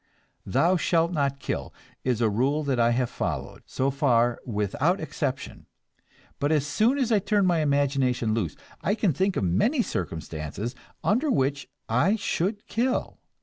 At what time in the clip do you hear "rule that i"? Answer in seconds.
2.27-2.89